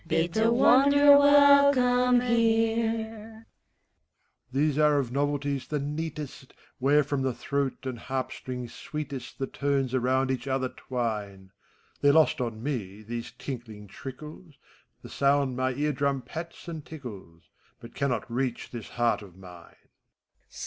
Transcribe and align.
Bid 0.07 0.33
the 0.33 0.51
wanderer 0.51 1.15
welcome 1.15 2.21
here. 2.21 3.45
MEPHISTOPHELES. 4.49 4.51
These 4.51 4.79
are 4.79 4.97
of 4.97 5.11
novelties 5.11 5.67
the 5.67 5.77
neatest, 5.79 6.55
Where 6.79 7.03
from 7.03 7.21
the 7.21 7.35
throat 7.35 7.85
and 7.85 7.99
harp 7.99 8.31
string 8.31 8.67
sweetest 8.67 9.37
The 9.37 9.45
tones 9.45 9.93
around 9.93 10.31
each 10.31 10.47
other 10.47 10.69
twine. 10.69 11.51
They're 12.01 12.13
lost 12.13 12.41
on 12.41 12.63
me, 12.63 13.03
these 13.03 13.31
tinkling 13.37 13.85
trickles; 13.89 14.55
The 15.03 15.09
sound 15.11 15.55
my 15.55 15.75
ear 15.75 15.91
drum 15.93 16.23
pats 16.23 16.67
and 16.67 16.83
tickles. 16.83 17.43
But 17.79 17.93
cannot 17.93 18.25
reach 18.27 18.71
this 18.71 18.89
heart 18.89 19.21
of 19.21 19.37
mine. 19.37 19.75